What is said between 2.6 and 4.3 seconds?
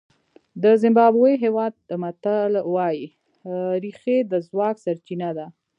وایي رېښې